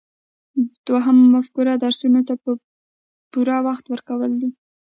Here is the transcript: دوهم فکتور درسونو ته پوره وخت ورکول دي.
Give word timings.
دوهم 0.87 1.17
فکتور 1.45 1.67
درسونو 1.83 2.21
ته 2.27 2.33
پوره 3.31 3.57
وخت 3.67 3.85
ورکول 3.89 4.31
دي. 4.41 4.49